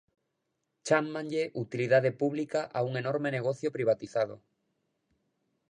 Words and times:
Chámanlle 0.87 1.43
utilidade 1.63 2.11
pública 2.21 2.61
a 2.77 2.79
un 2.87 2.93
enorme 3.01 3.29
negocio 3.37 3.69
privatizado. 3.77 4.35